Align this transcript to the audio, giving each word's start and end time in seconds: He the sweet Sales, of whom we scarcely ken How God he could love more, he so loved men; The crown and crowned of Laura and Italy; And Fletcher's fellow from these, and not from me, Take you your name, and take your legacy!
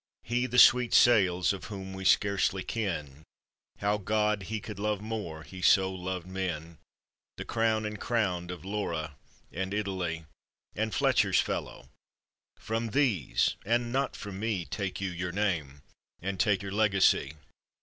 He 0.23 0.47
the 0.47 0.57
sweet 0.57 0.95
Sales, 0.95 1.53
of 1.53 1.65
whom 1.65 1.93
we 1.93 2.05
scarcely 2.05 2.63
ken 2.63 3.21
How 3.77 3.99
God 3.99 4.41
he 4.49 4.59
could 4.59 4.79
love 4.79 4.99
more, 4.99 5.43
he 5.43 5.61
so 5.61 5.93
loved 5.93 6.25
men; 6.25 6.79
The 7.37 7.45
crown 7.45 7.85
and 7.85 8.01
crowned 8.01 8.49
of 8.49 8.65
Laura 8.65 9.13
and 9.51 9.75
Italy; 9.75 10.25
And 10.75 10.91
Fletcher's 10.91 11.39
fellow 11.39 11.87
from 12.57 12.87
these, 12.89 13.57
and 13.63 13.91
not 13.91 14.15
from 14.15 14.39
me, 14.39 14.65
Take 14.65 14.99
you 15.01 15.11
your 15.11 15.31
name, 15.31 15.83
and 16.19 16.39
take 16.39 16.63
your 16.63 16.71
legacy! 16.71 17.33